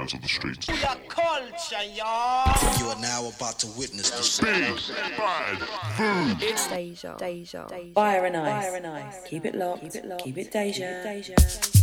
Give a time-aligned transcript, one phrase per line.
[0.00, 0.68] sounds of the streets.
[0.68, 2.78] We are culture, y'all.
[2.78, 4.80] You are now about to witness the sound.
[6.42, 7.16] It's Deja.
[7.18, 7.66] Deja.
[7.68, 7.92] Deja.
[7.94, 8.64] Fire and ice.
[8.64, 9.22] Fire and ice.
[9.26, 9.82] Keep it locked.
[9.82, 10.24] Keep it locked.
[10.24, 11.02] Keep it Deja.
[11.04, 11.79] Keep it Deja.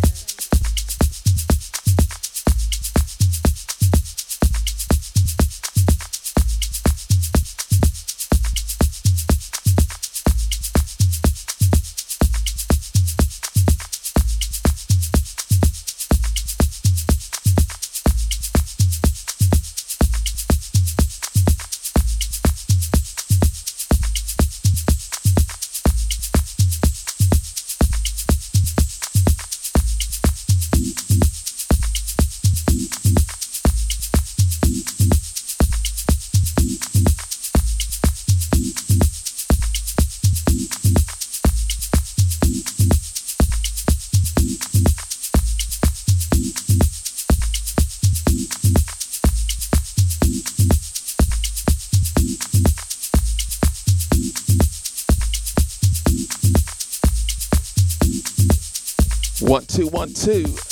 [60.28, 60.66] two.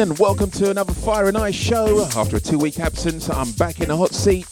[0.00, 2.06] and welcome to another Fire and Ice show.
[2.16, 4.46] After a two week absence, I'm back in the hot seat.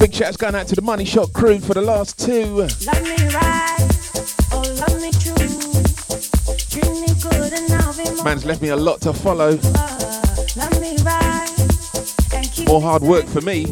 [0.00, 2.62] Big shouts going out to the Money Shot crew for the last two.
[8.24, 9.52] Man's left me a lot to follow.
[12.66, 13.66] More hard work for me.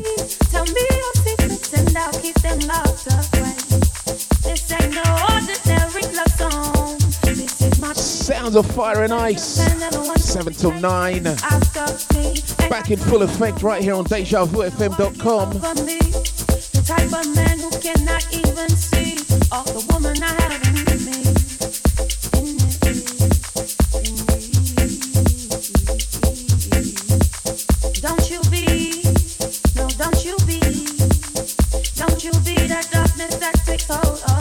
[8.44, 9.42] sounds of fire and ice.
[10.22, 11.22] 7 till 9.
[12.68, 15.50] Back in full effect right here on DejaVuFM.com.
[15.50, 19.16] The type of man who cannot even see
[19.50, 20.52] all the woman I have
[20.92, 21.24] in me.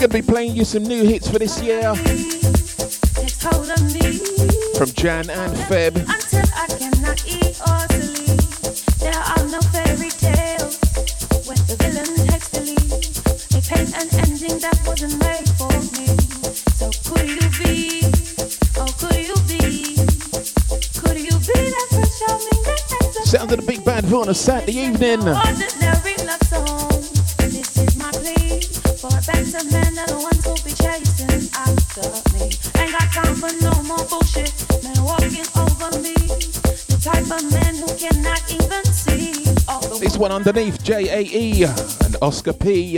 [0.02, 1.94] Gonna be playing you some new hits for this year
[4.86, 5.96] from Jan and Feb.
[5.96, 10.78] Until I cannot eat or sleep, there are no fairy tales
[11.68, 12.84] the villain takes the lead.
[13.64, 16.08] Paint an ending that wasn't made for me.
[16.76, 18.04] So could you be?
[18.76, 19.96] Oh, could you be?
[21.00, 25.22] Could you be that of the big bad on a Saturday evening.
[40.14, 41.64] This one underneath JAE
[42.06, 42.98] and Oscar P.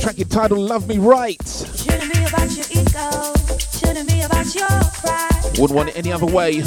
[0.00, 1.36] Track entitled Love Me Right.
[1.76, 3.34] Shouldn't be about your ego.
[3.78, 5.58] Shouldn't be about your pride.
[5.58, 6.62] Wouldn't want it any other way.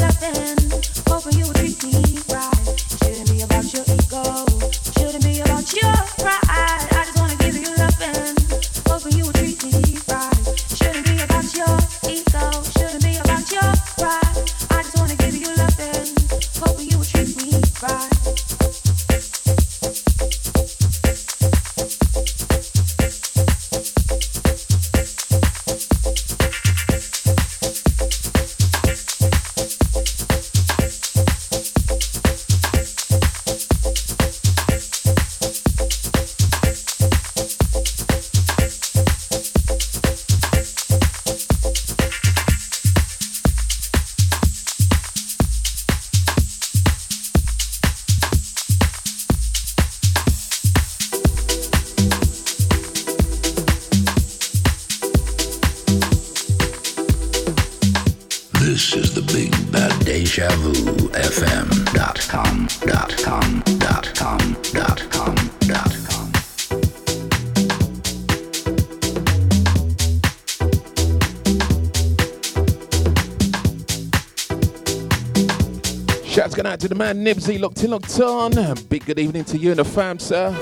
[77.01, 78.51] Man Nibsy, locked in, locked on.
[78.88, 80.53] Big good evening to you and the fam, sir.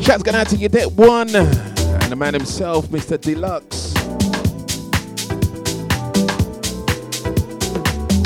[0.00, 3.20] Shouts going out to Yadette One and the man himself, Mr.
[3.20, 3.92] Deluxe.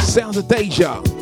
[0.06, 1.15] Sounds of Deja.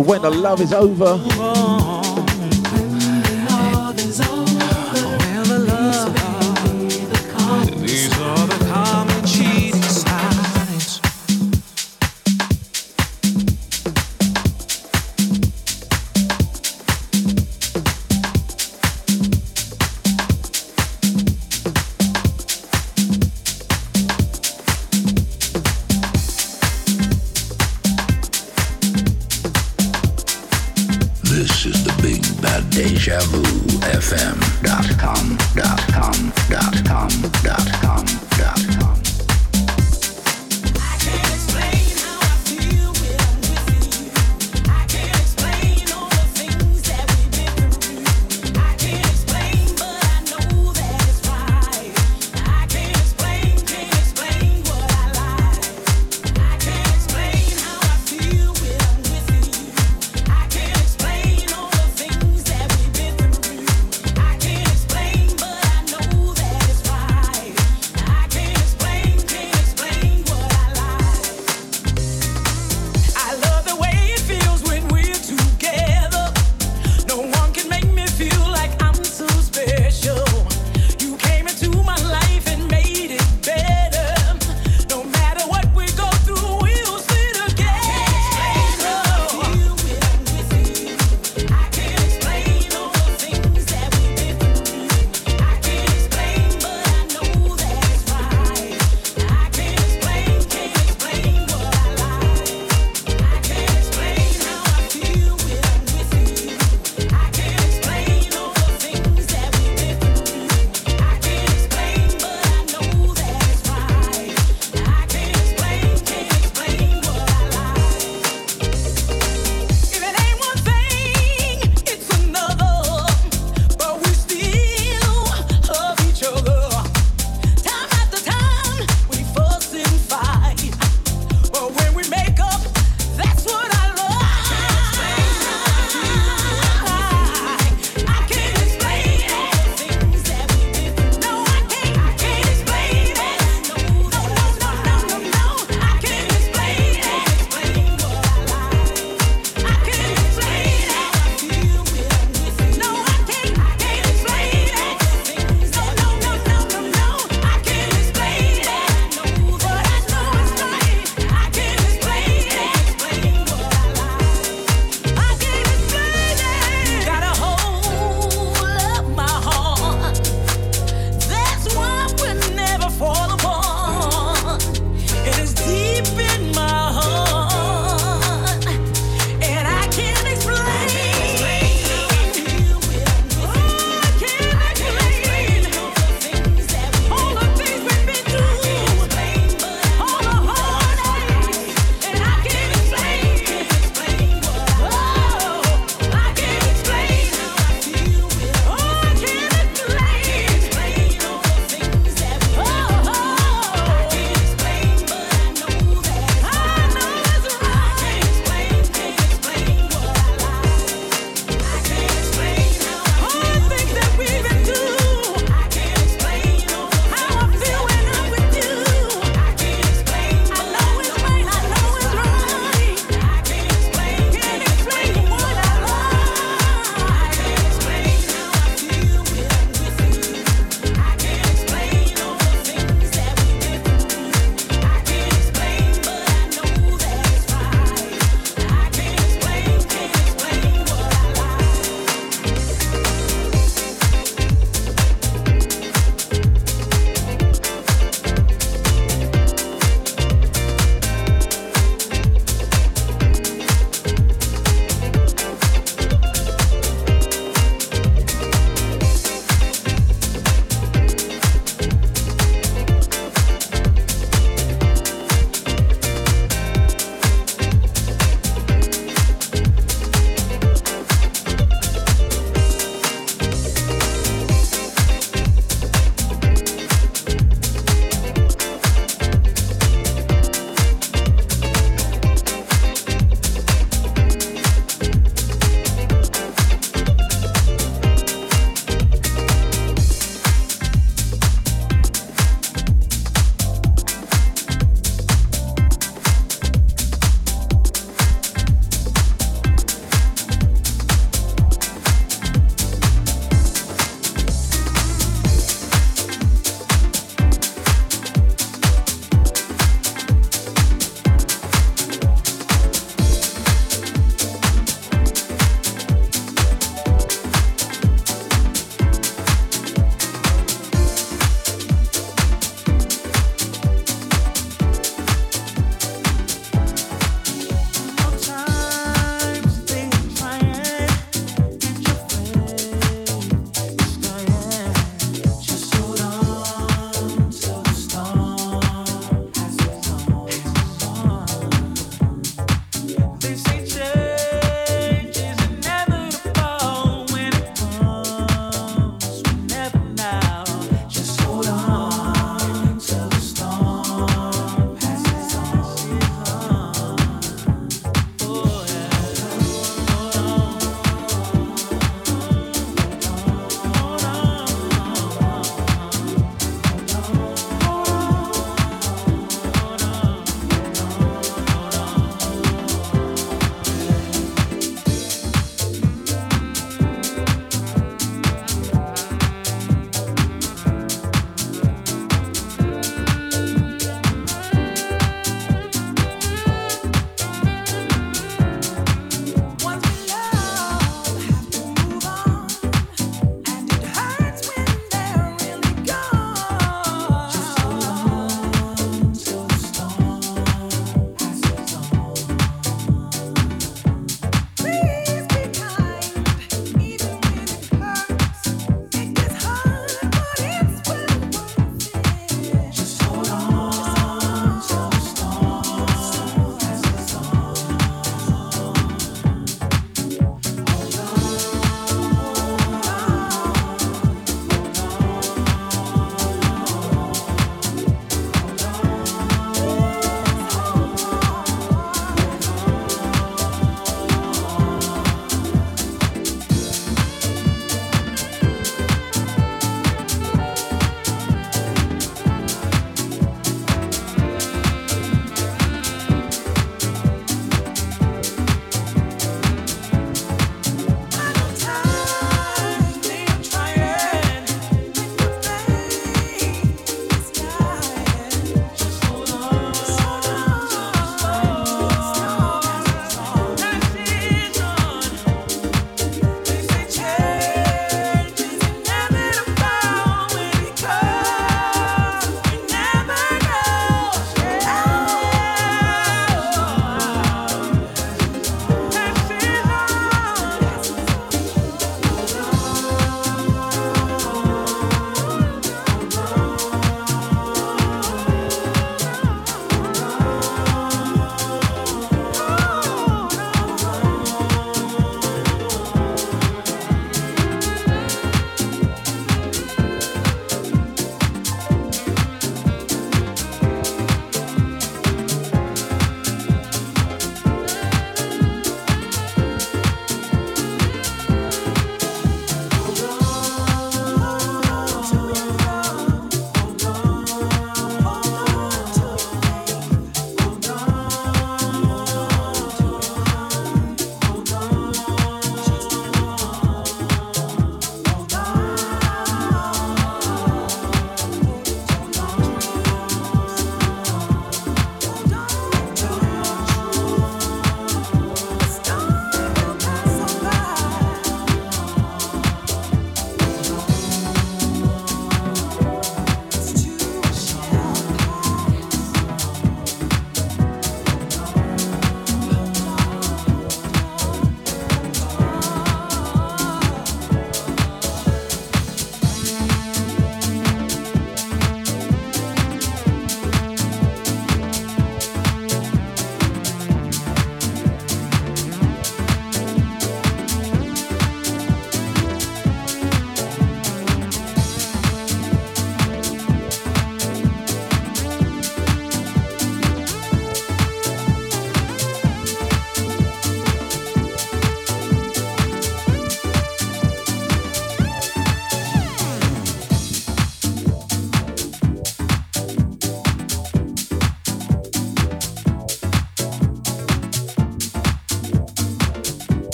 [0.00, 2.03] When the Love is Over.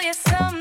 [0.00, 0.59] tell you something.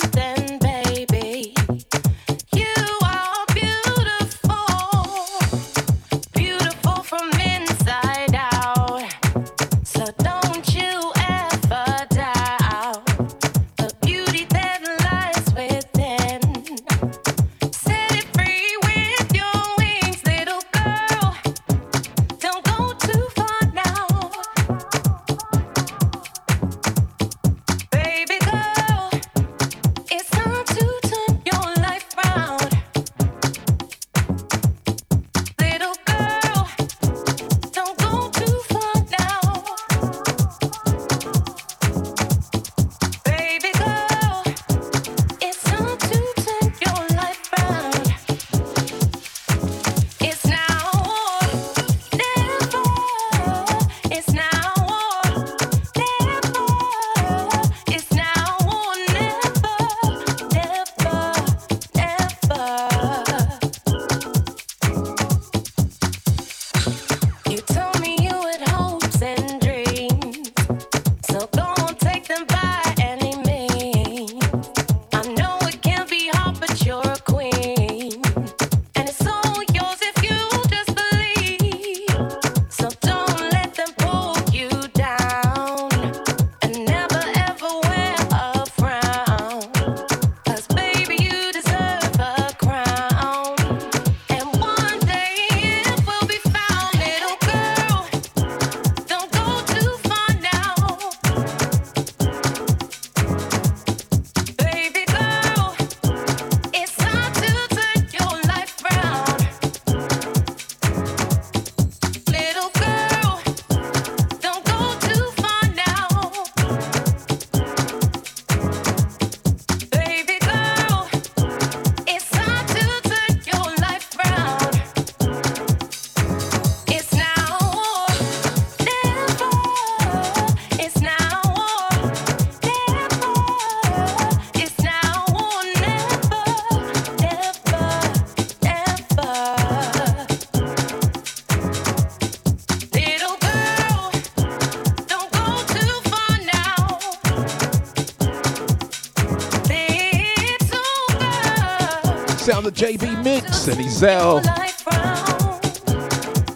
[152.79, 154.41] JBMixx and Ezel.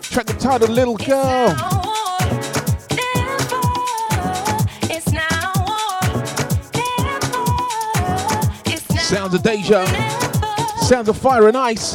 [0.09, 1.49] Track the title, Little Girl.
[8.99, 9.85] Sounds of Deja.
[10.87, 11.93] Sounds of Fire and Ice.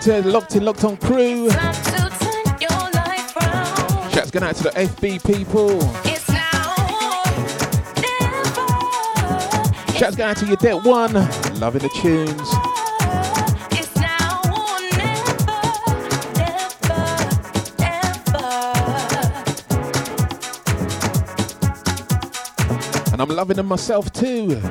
[0.00, 1.50] Out to the Locked In, Locked On crew.
[4.10, 5.80] Shouts going out to the FB people.
[9.94, 11.12] Shouts going out to your debt one.
[11.60, 12.50] Loving the tunes.
[23.12, 24.62] And I'm loving them myself too.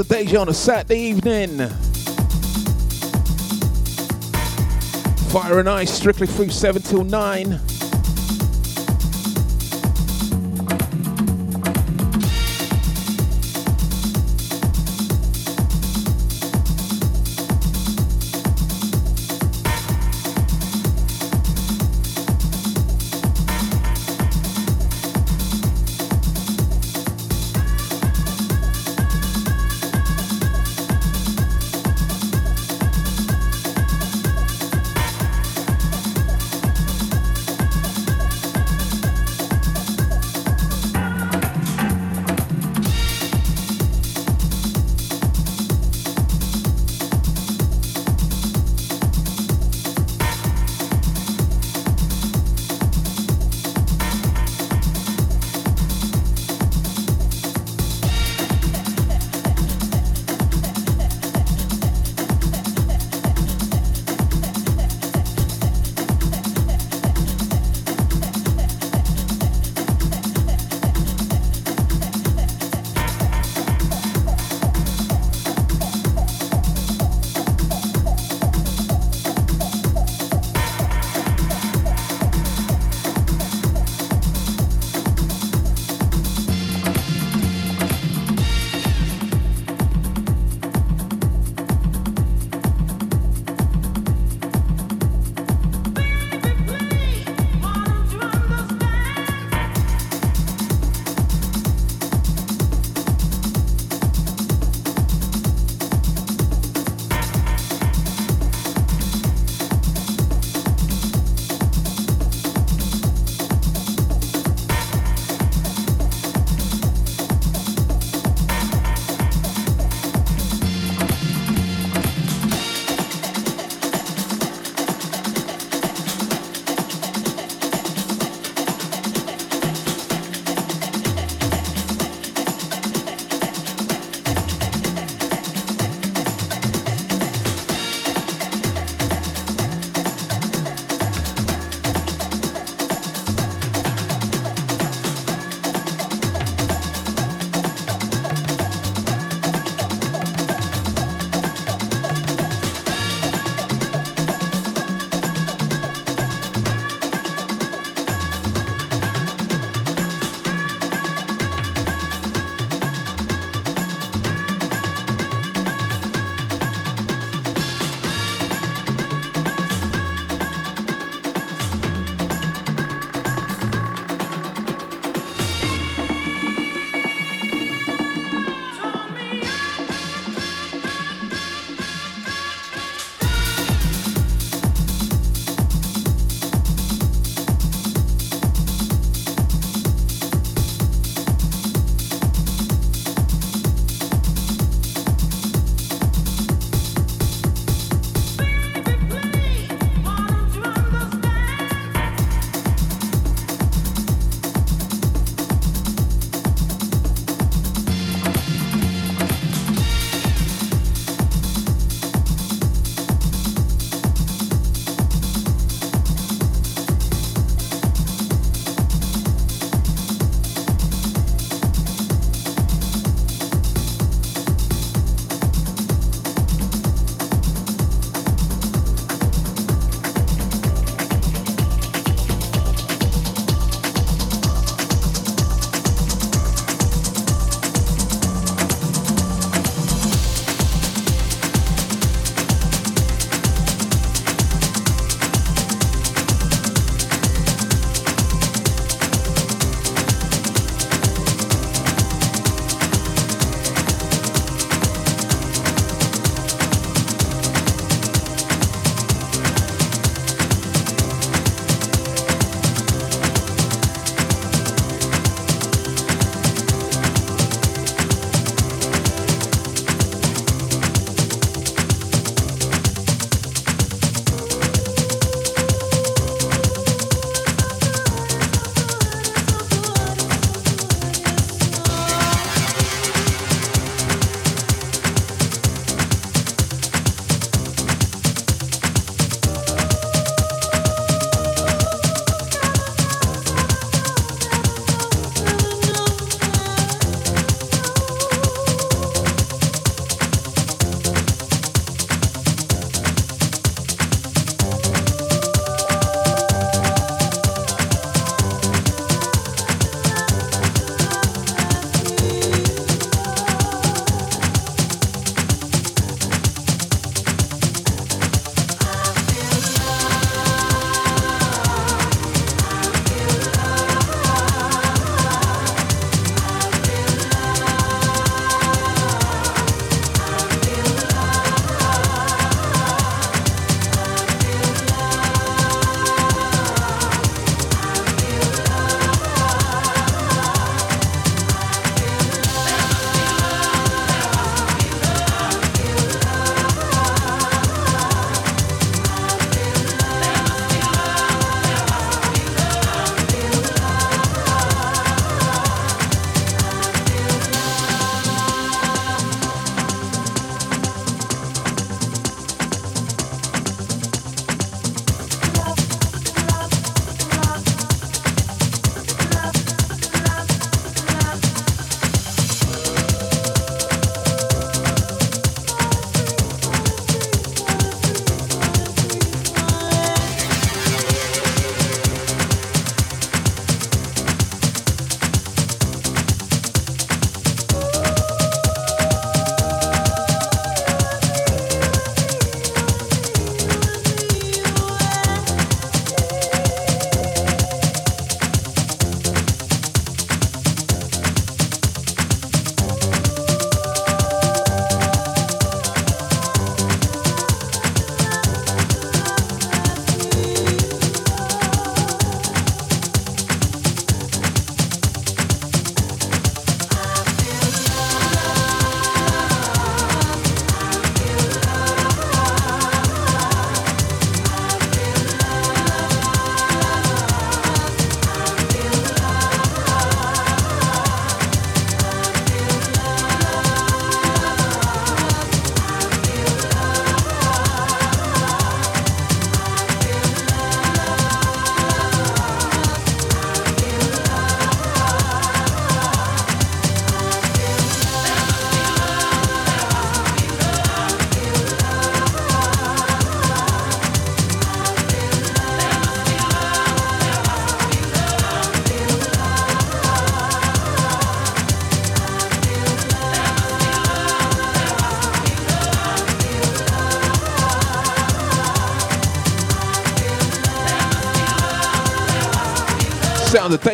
[0.00, 1.58] Of Deja on a Saturday evening.
[5.30, 7.69] Fire and Ice, strictly through 7 till 9.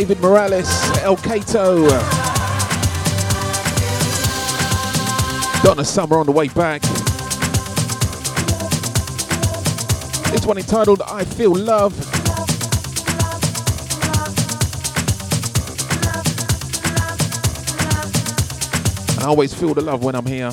[0.06, 0.68] David Morales,
[1.02, 1.88] Elle Cato.
[5.64, 6.80] Donna Summer on the way back.
[10.30, 11.92] This one entitled I Feel Love.
[19.18, 20.52] I always feel the love when I'm here.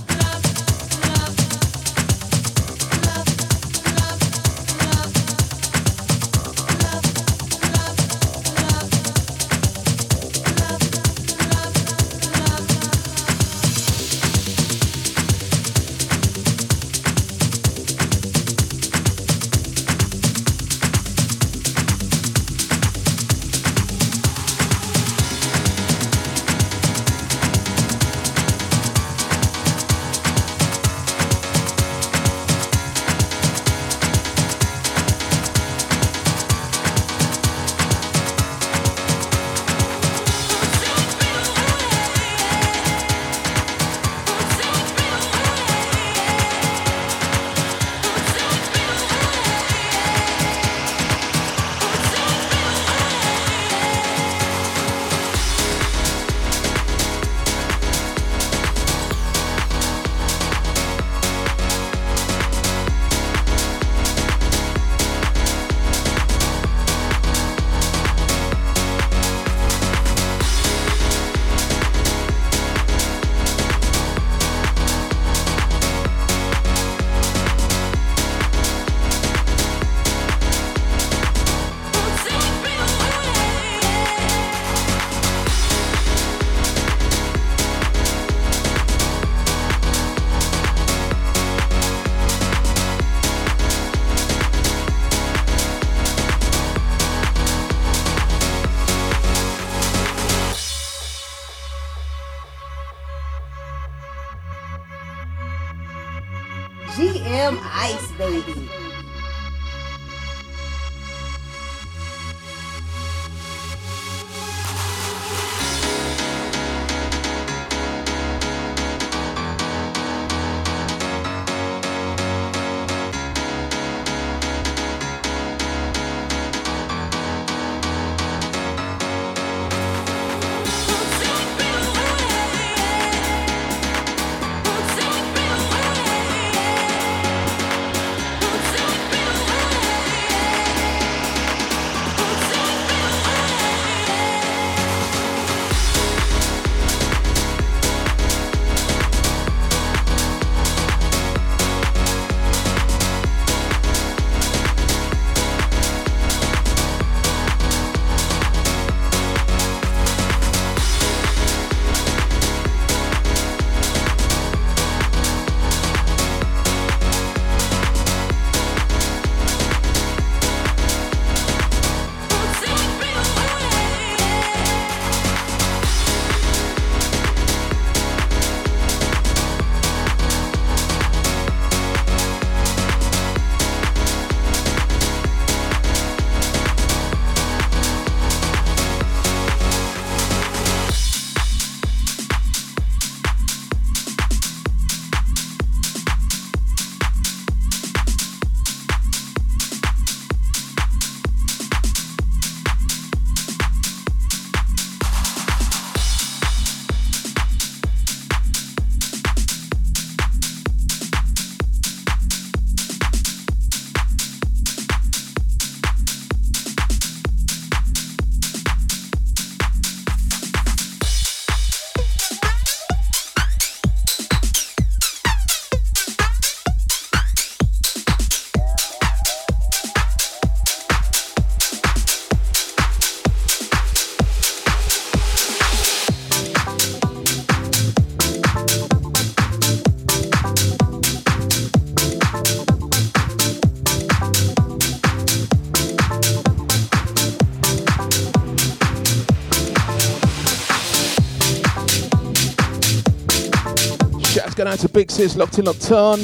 [254.84, 256.19] To Big Sis, locked in, locked on.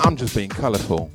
[0.00, 1.10] I'm just being colourful.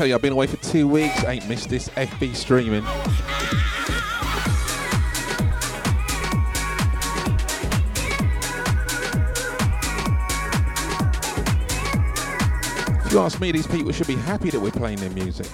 [0.00, 1.24] Tell you, I've been away for two weeks.
[1.26, 2.82] Ain't missed this FB streaming.
[13.04, 15.48] If you ask me, these people should be happy that we're playing their music.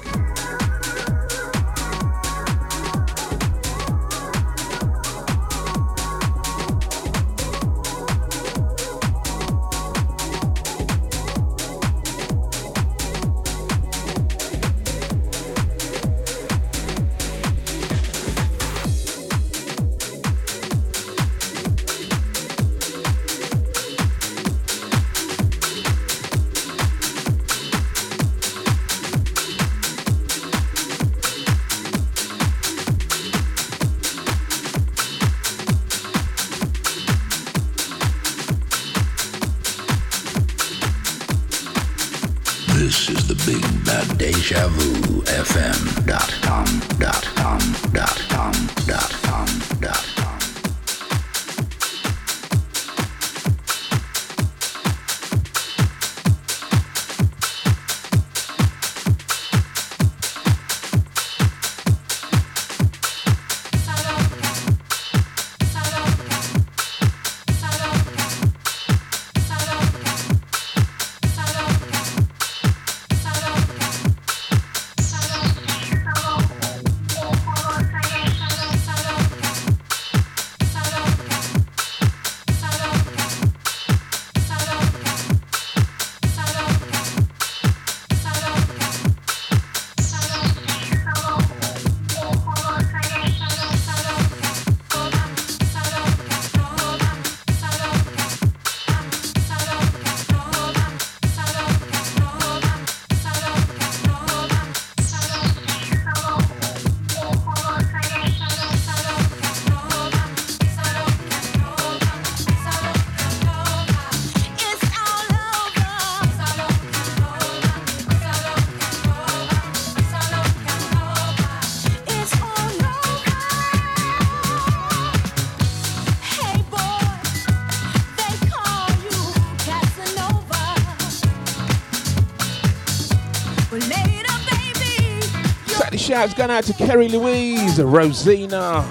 [136.17, 138.83] Shouts going out to Kerry Louise, Rosina.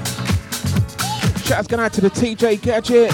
[1.43, 3.11] Shouts going out to the TJ Gadget.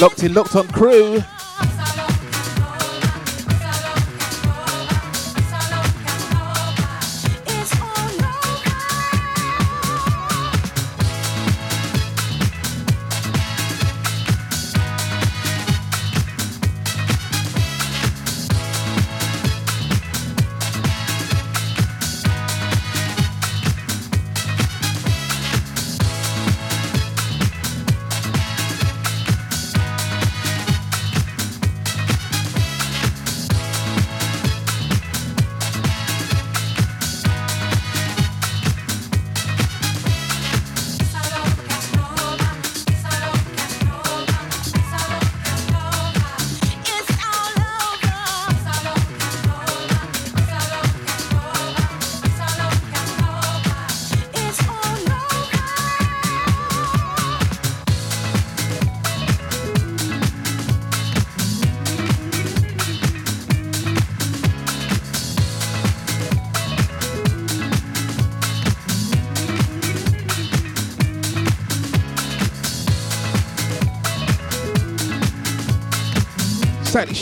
[0.00, 1.22] Locked in, locked on crew.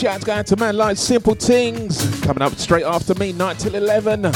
[0.07, 2.21] Shouts going to man like Simple Things.
[2.21, 4.31] Coming up straight after me, 9 till 11.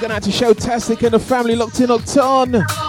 [0.00, 2.79] Going out to Showtastic and the family locked in, locked on.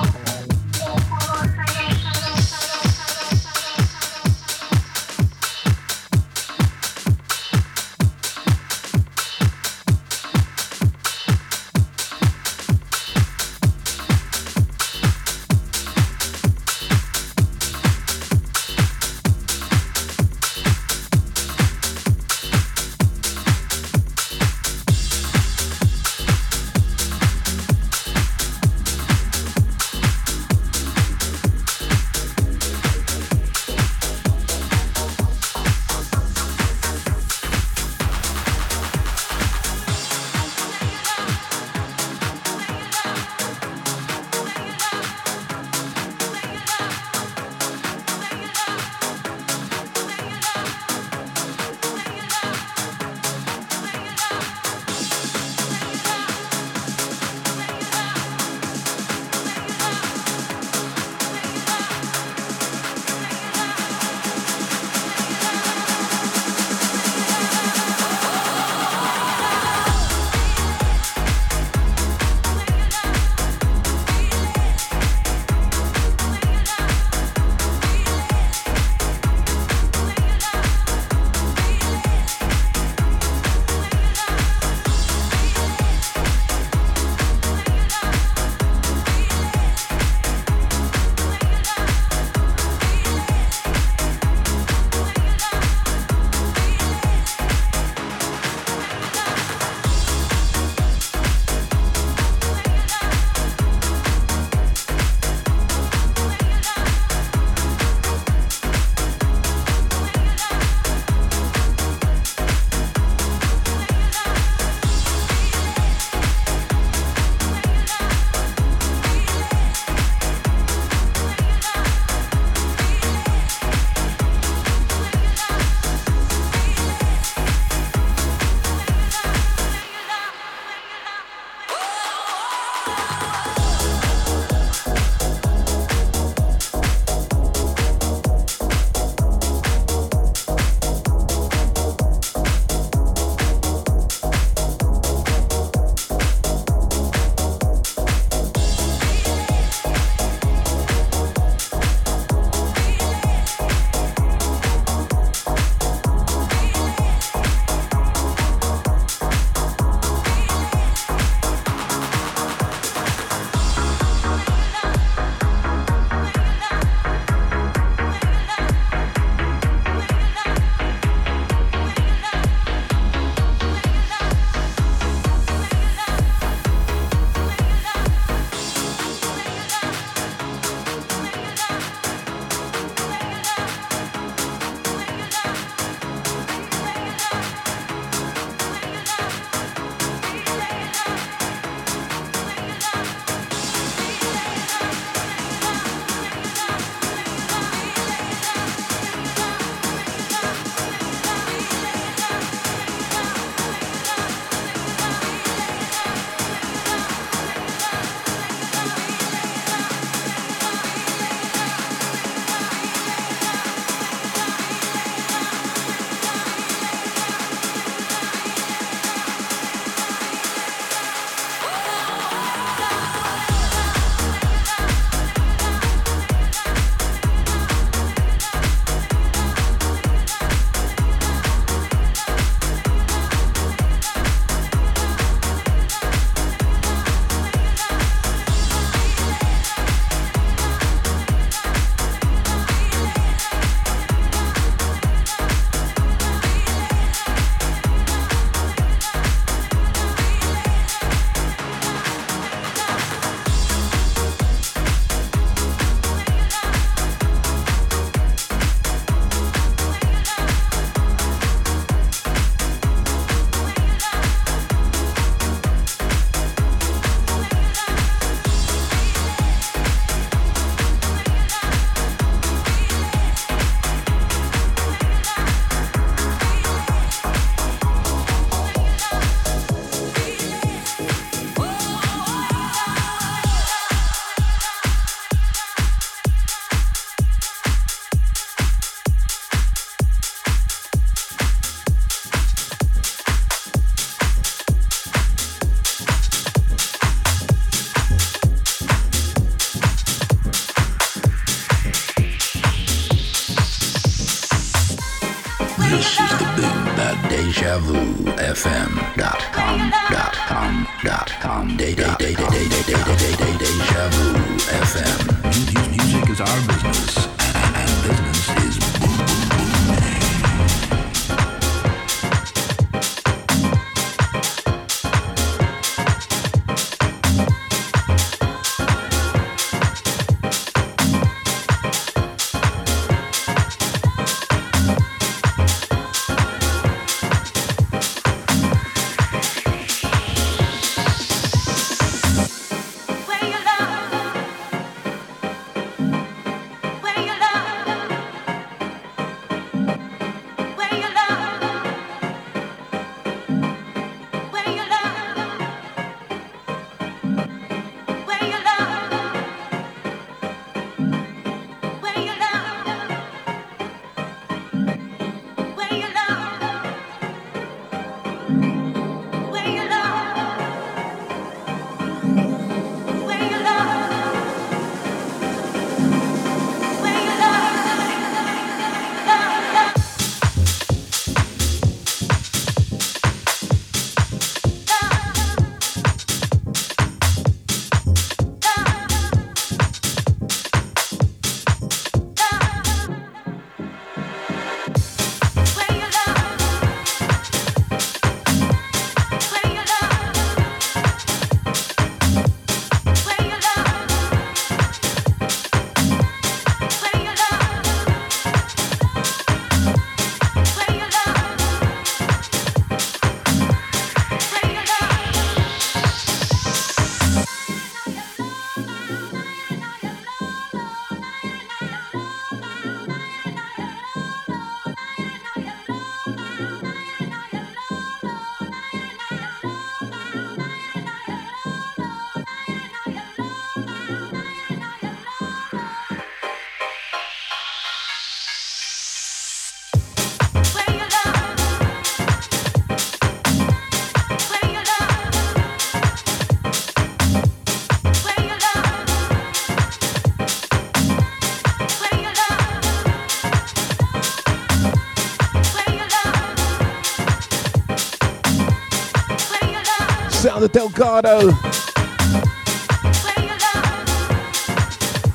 [460.62, 461.40] Carter Delgado.
[461.42, 461.62] Oh.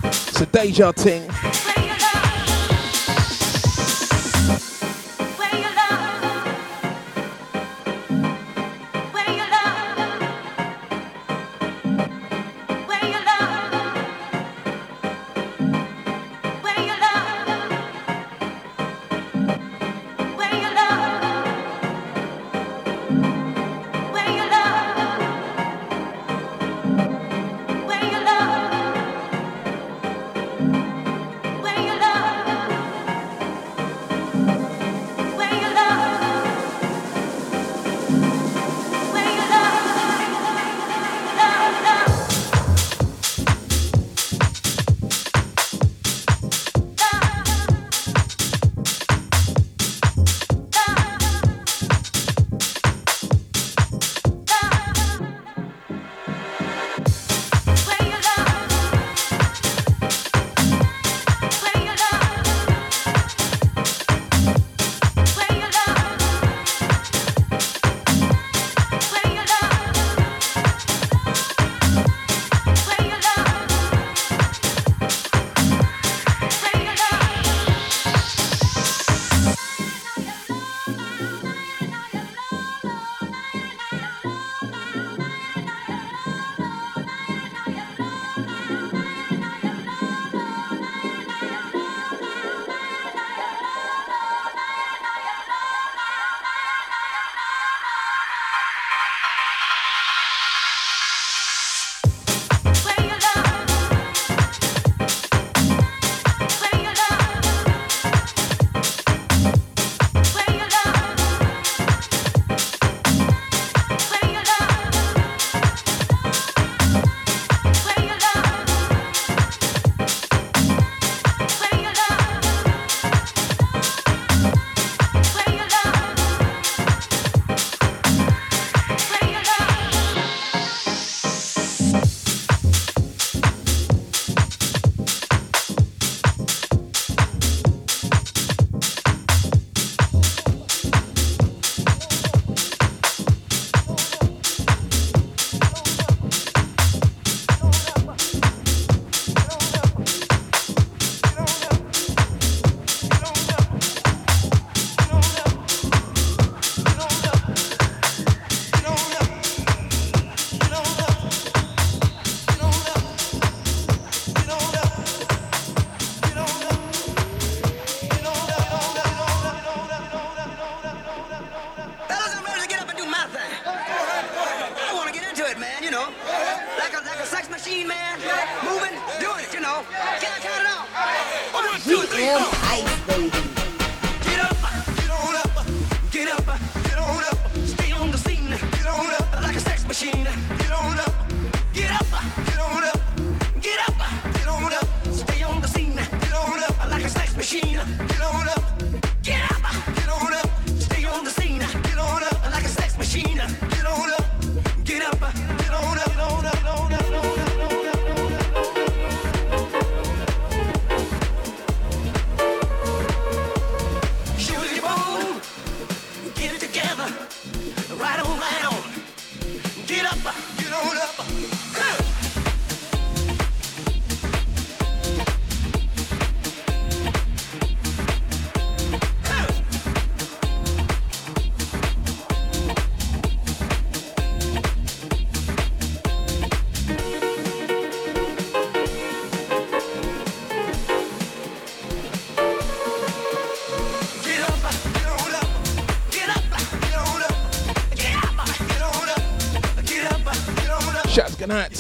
[0.05, 1.36] It's a deja ting.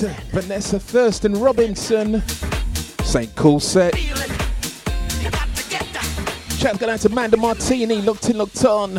[0.01, 2.23] Vanessa Thurston Robinson,
[3.03, 3.35] St.
[3.35, 3.95] Cool Set.
[6.79, 8.99] going out to Amanda Martini, locked in, locked on.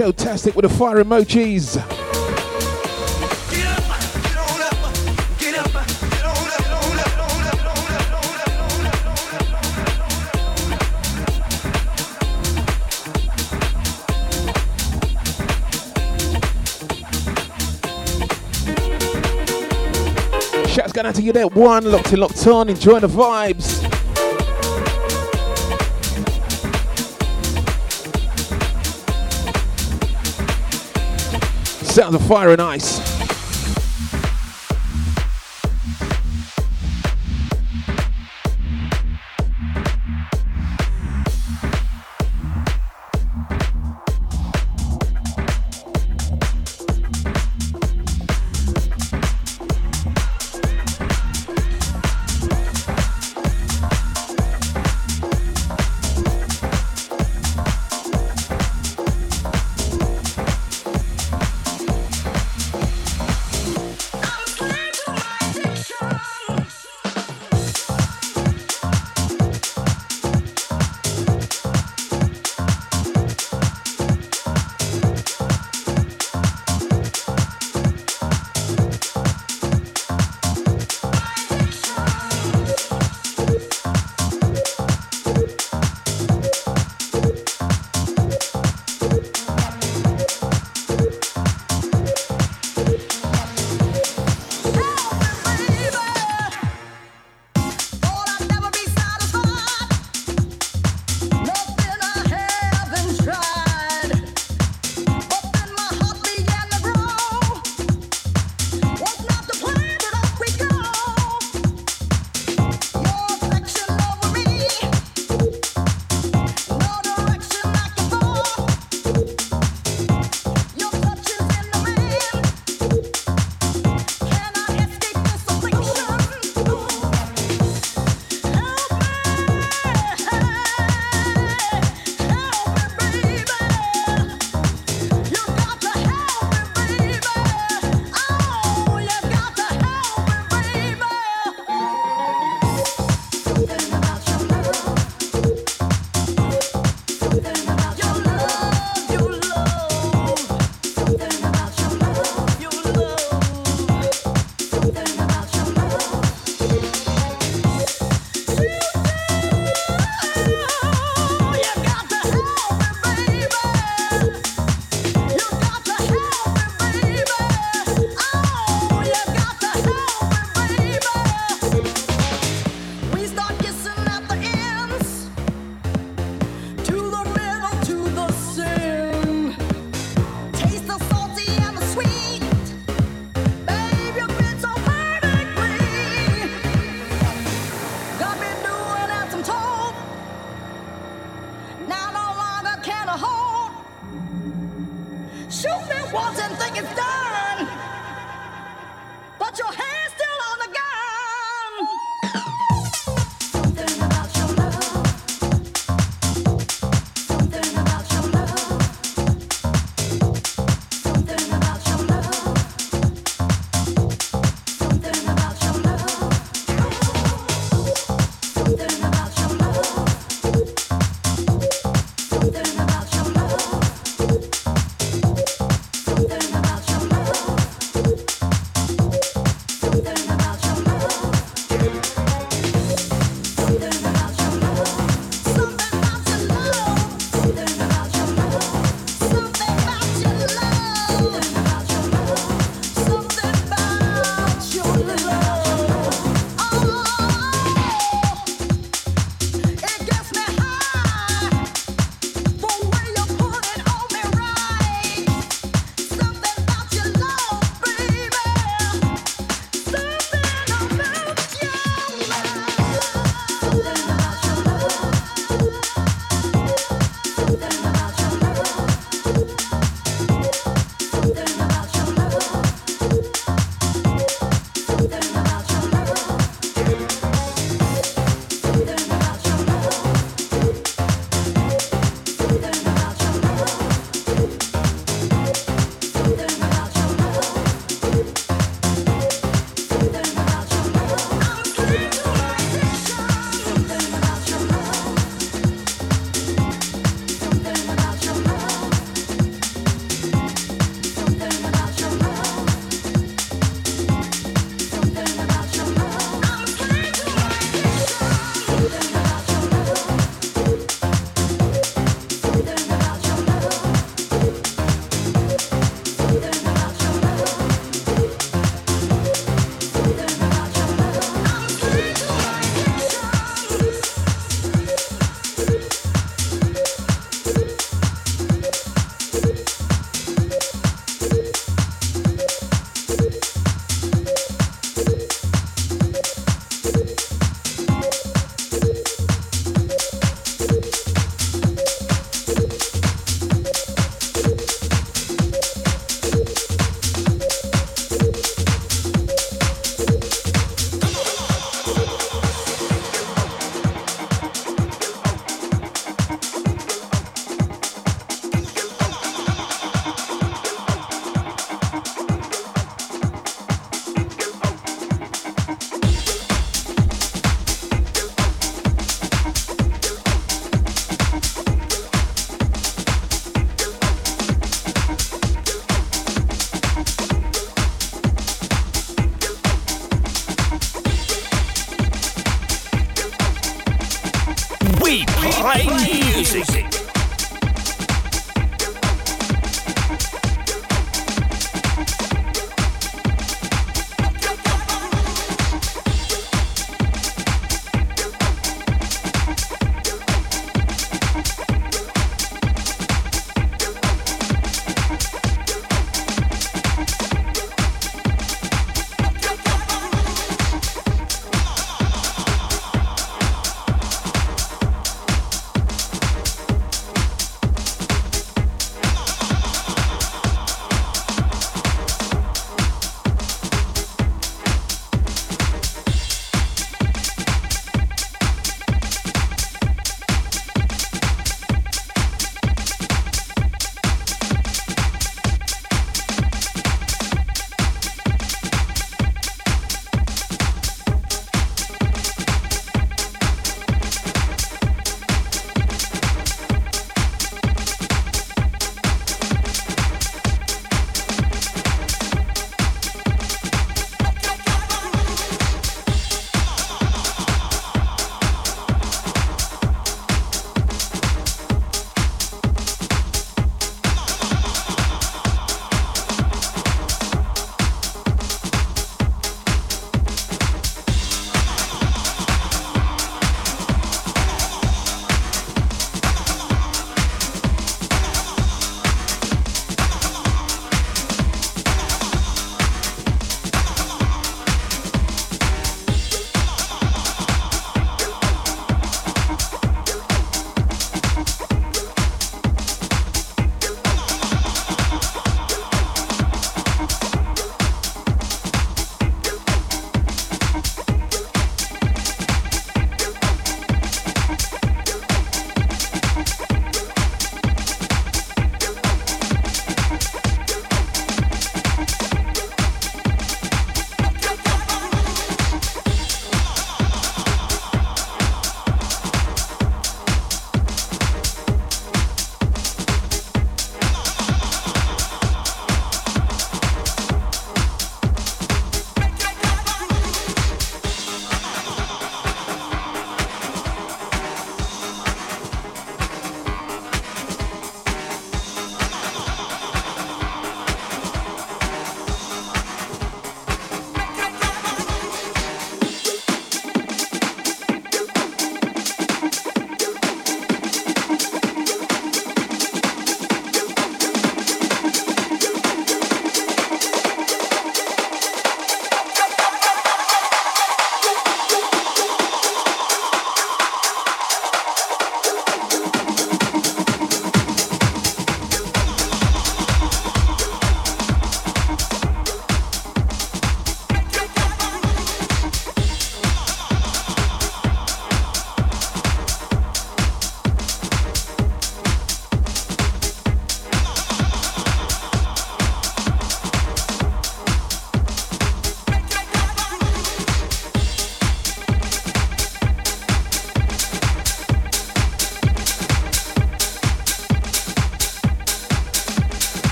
[0.00, 1.76] Showtastic with the fire emojis.
[20.66, 21.46] Shouts going out to you there.
[21.48, 23.69] One locked in, locked on, enjoying the vibes.
[32.10, 33.09] out of the fire and ice.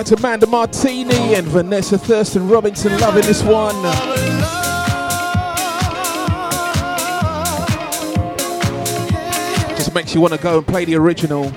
[0.00, 3.74] Out to Amanda Martini and Vanessa Thurston Robinson loving this one.
[9.76, 11.52] Just makes you want to go and play the original.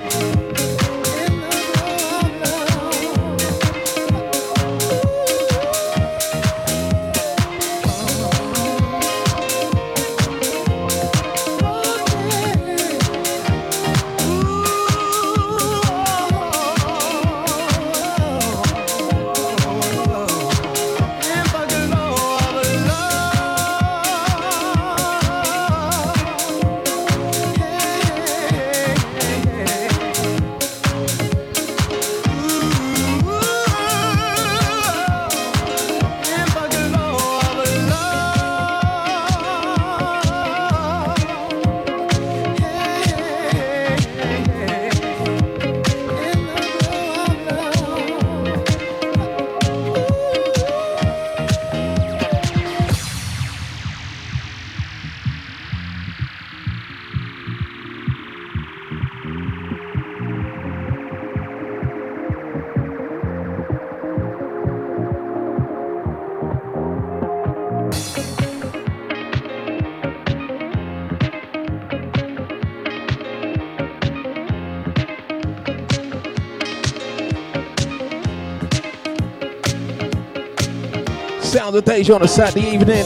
[81.73, 83.03] Of Deja on a Saturday evening.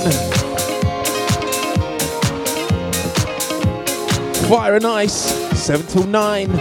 [4.49, 5.13] Fire and Ice,
[5.57, 6.51] 7 till 9.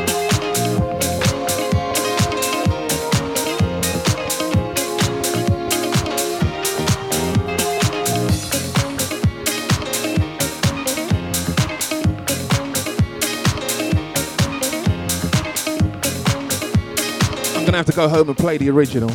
[17.51, 19.11] I'm gonna have to go home and play the original.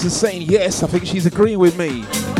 [0.00, 0.82] Vanessa's saying yes.
[0.82, 2.39] I think she's agreeing with me.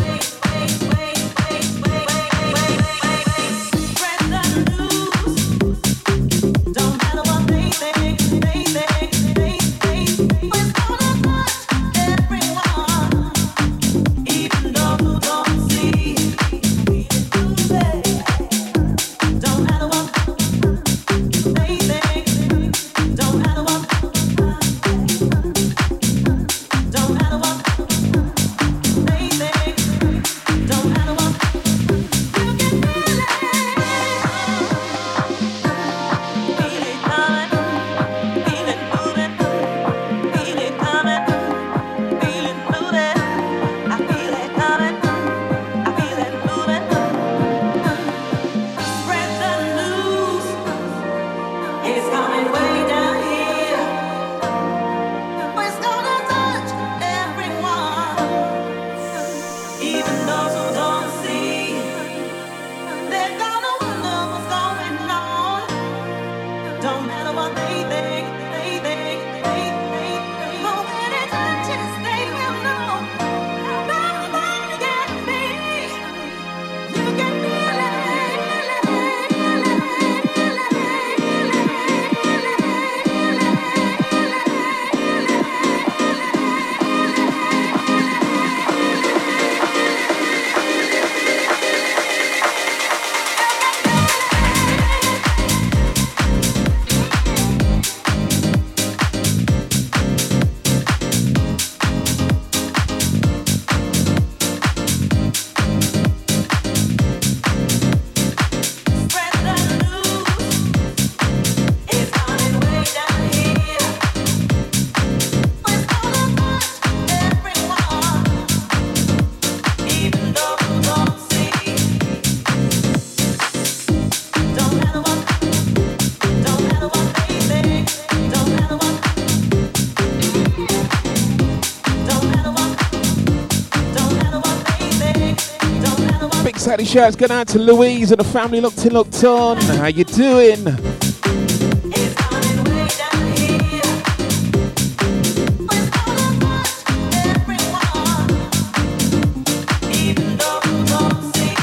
[136.71, 139.57] Saturday shouts going out to Louise and the family locked in, locked on.
[139.57, 140.63] How you doing?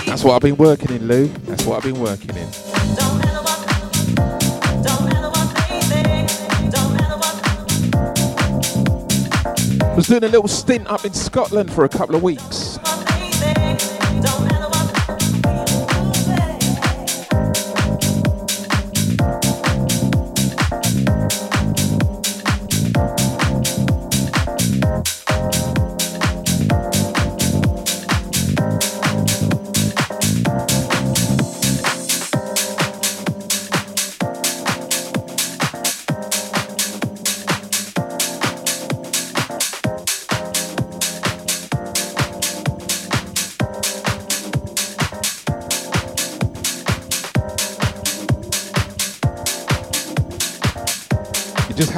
[0.04, 1.28] That's what I've been working in, Lou.
[1.46, 2.46] That's what I've been working in.
[9.96, 12.57] Was doing a little stint up in Scotland for a couple of weeks.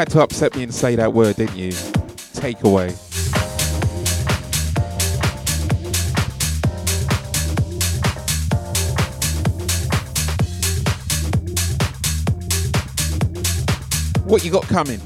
[0.01, 1.73] Had to upset me and say that word, didn't you?
[2.33, 2.91] Takeaway.
[14.25, 15.03] What you got coming?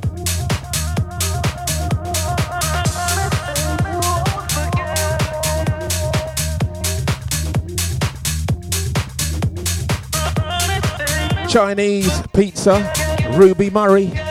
[11.48, 12.92] Chinese pizza,
[13.36, 14.23] Ruby Murray.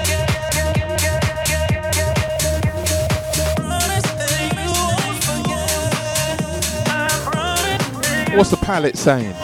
[8.35, 9.35] What's the palette saying?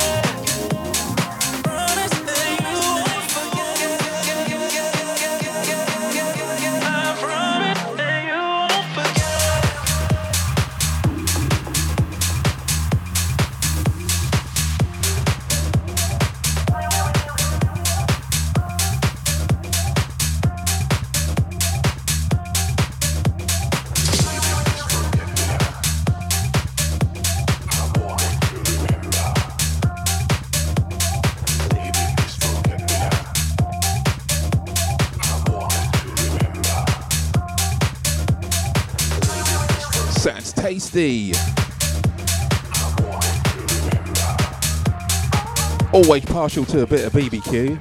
[46.39, 47.77] partial to a bit of BBQ.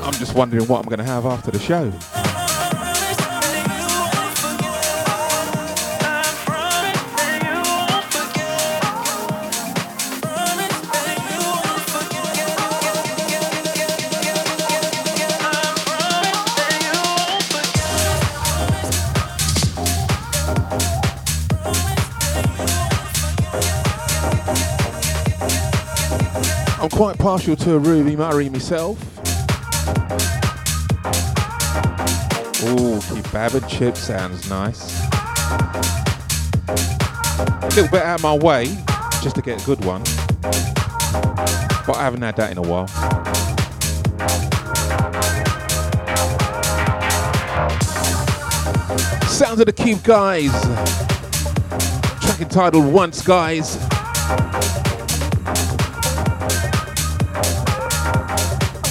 [0.00, 1.92] I'm just wondering what I'm going to have after the show.
[27.22, 29.00] Partial to a Ruby Murray myself.
[32.64, 35.00] Ooh, kebab and chip sounds nice.
[36.66, 38.64] A little bit out of my way,
[39.22, 40.02] just to get a good one.
[41.86, 42.88] But I haven't had that in a while.
[49.28, 50.50] Sounds of the Cube Guys.
[52.20, 53.78] Track entitled Once Guys.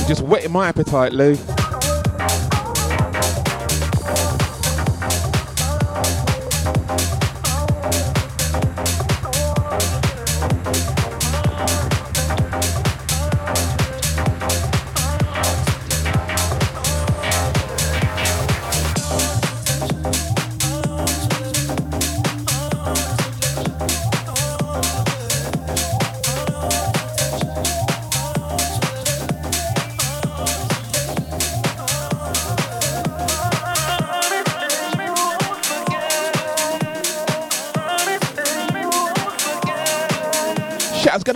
[0.07, 1.35] Just whetting my appetite, Lou.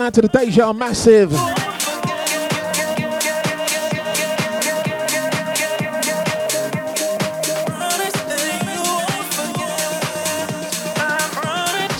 [0.06, 1.32] Out to the Deja Massive.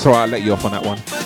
[0.07, 1.26] Alright, I'll let you off on that one.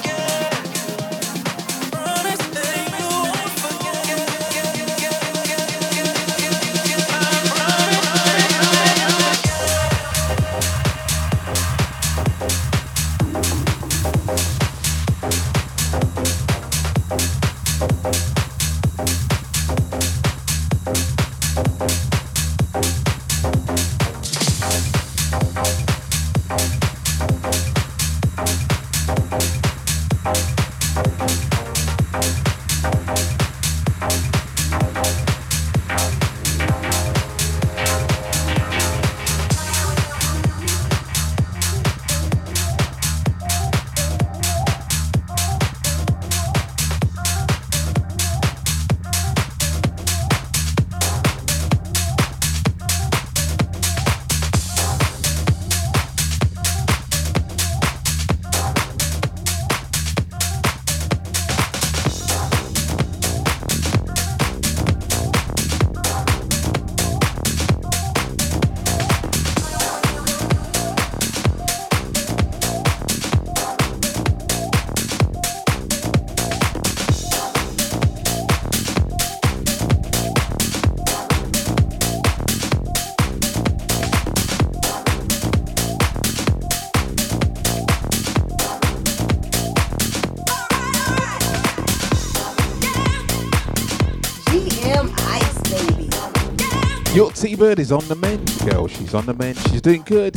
[97.60, 98.88] T-Bird is on the mend, girl.
[98.88, 99.58] She's on the mend.
[99.68, 100.34] She's doing good.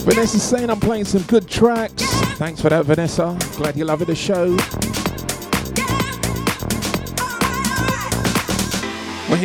[0.00, 2.02] Vanessa's saying I'm playing some good tracks.
[2.38, 3.36] Thanks for that, Vanessa.
[3.58, 4.56] Glad you're loving the show.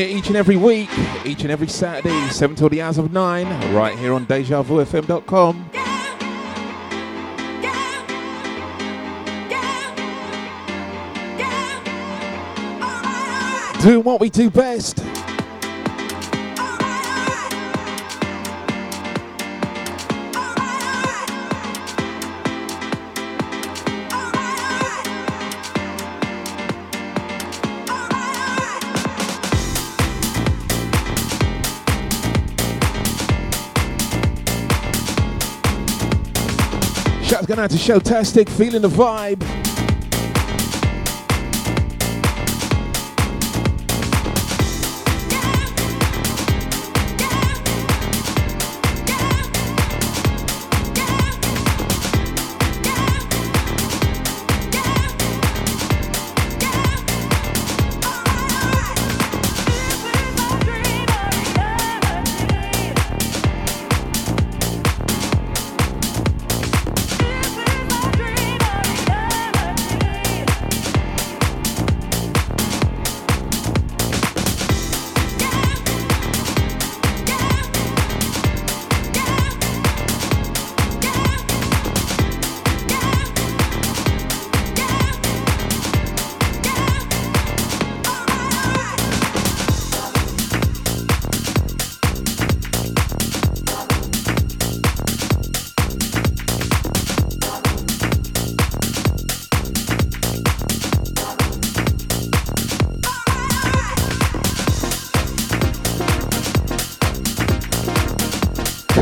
[0.01, 0.89] Here each and every week,
[1.25, 5.69] each and every Saturday, 7 till the hours of 9, right here on DejaVuFM.com.
[13.81, 15.03] Doing what we do best.
[37.55, 39.60] Going out to Showtastic, feeling the vibe.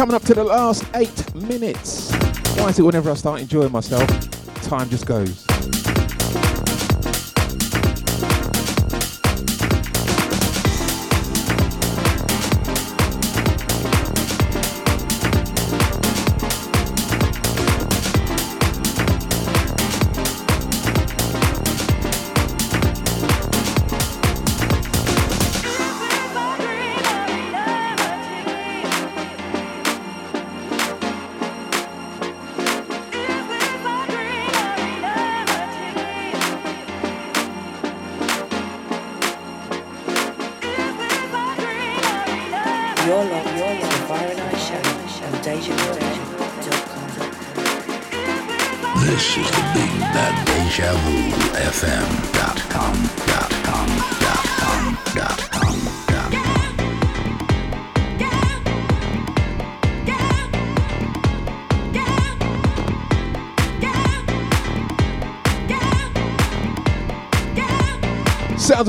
[0.09, 2.11] Coming up to the last eight minutes.
[2.57, 4.07] Why is it whenever I start enjoying myself,
[4.63, 5.48] time just goes?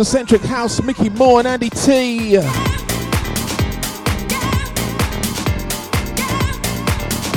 [0.00, 2.36] Of Centric House, Micky More and Andy Tee.
[2.36, 2.46] And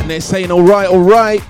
[0.10, 1.42] they're saying, all right, all right.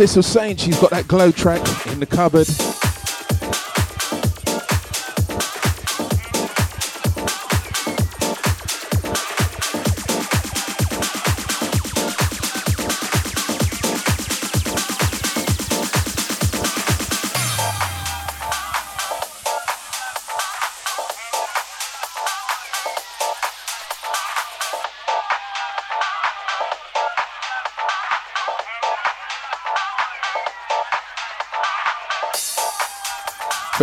[0.00, 2.48] Was saying she's got that glow track in the cupboard.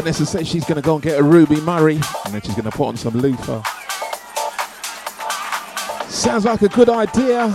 [0.08, 2.64] Vanessa says she's going to go and get a Ruby Murray and then she's going
[2.64, 3.62] to put on some loofah.
[6.08, 7.50] Sounds like a good idea.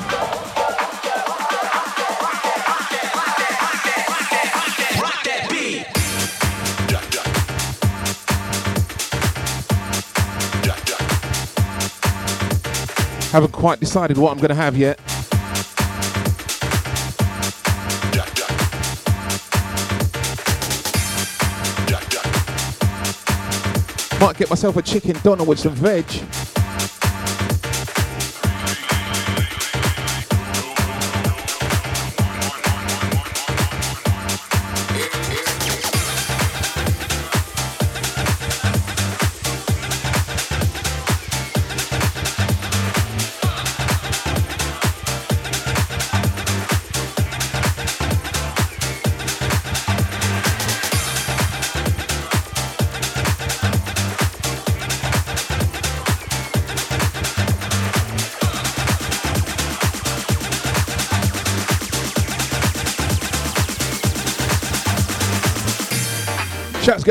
[13.31, 15.01] Haven't quite decided what I'm going to have yet.
[24.23, 26.07] Might get myself a chicken doner with some veg.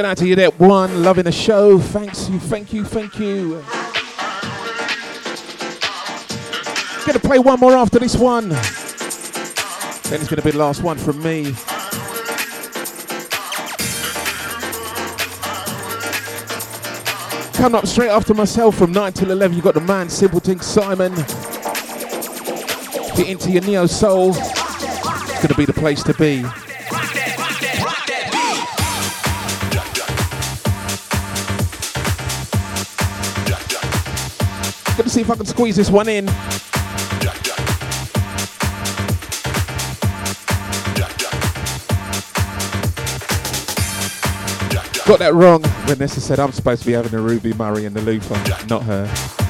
[0.02, 1.78] Going out to you there, one, loving the show.
[1.78, 3.64] Thanks you, thank you, thank you.
[7.06, 8.50] Gonna play one more after this one.
[8.50, 11.54] Then it's gonna be the last one from me.
[17.54, 21.14] Coming up straight after myself from 9 till 11, you got the man Simpleton Simon.
[23.16, 24.32] Get into your neo soul.
[24.32, 26.44] It's gonna be the place to be.
[35.12, 36.26] See if I can squeeze this one in.
[45.06, 45.62] Got that wrong.
[45.88, 49.41] Vanessa said I'm supposed to be having a Ruby Murray and the loofah, not her.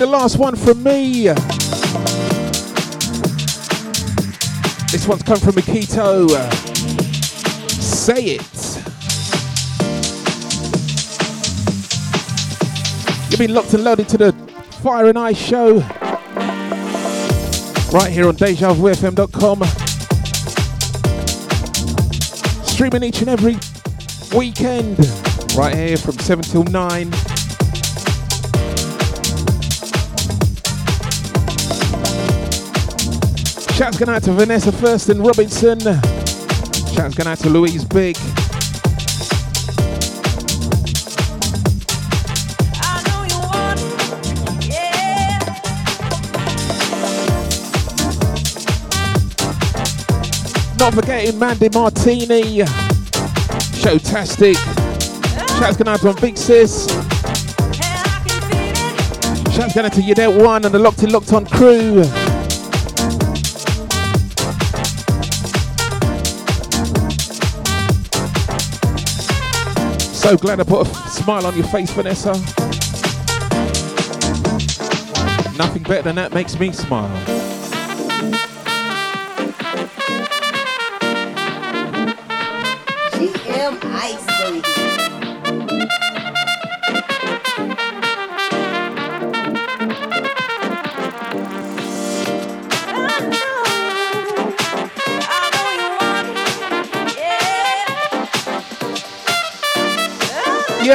[0.00, 1.24] The last one from me.
[4.90, 6.26] This one's come from Makito.
[7.70, 8.40] Say it.
[13.30, 14.32] You've been locked and loaded to the
[14.82, 15.80] Fire and Ice show.
[17.92, 19.64] Right here on DejaVuFM.com.
[22.64, 23.58] Streaming each and every
[24.34, 24.98] weekend.
[25.54, 27.29] Right here from 7 till 9.
[34.06, 35.78] Going out to Vanessa Thurston Robinson.
[35.78, 38.16] Shouts going out to Louise Big.
[50.78, 52.60] Not forgetting Mandy Martini.
[53.82, 54.56] Showtastic.
[55.58, 56.86] Shouts going out to Big Sis.
[59.54, 62.02] Shouts going out to Yadette One and the Locked In Locked On crew.
[70.20, 72.32] So glad I put a smile on your face, Vanessa.
[75.56, 77.39] Nothing better than that makes me smile.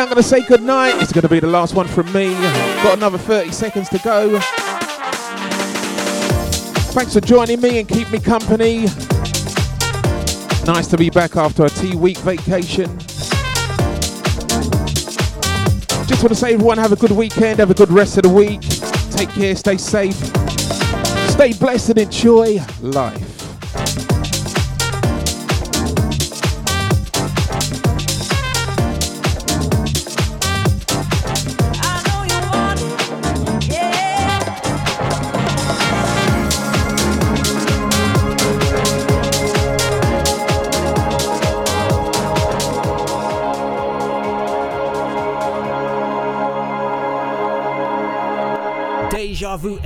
[0.06, 1.02] I'm going to say goodnight.
[1.02, 2.32] It's going to be the last one from me.
[2.84, 4.40] Got another 30 seconds to go.
[6.94, 8.82] Thanks for joining me and keep me company.
[10.64, 12.86] Nice to be back after a T week vacation.
[16.06, 18.30] Just want to say, everyone, have a good weekend, have a good rest of the
[18.30, 18.61] week.
[19.10, 20.14] Take care, stay safe,
[21.32, 23.25] stay blessed, and enjoy life.
[49.56, 49.80] Deja Vu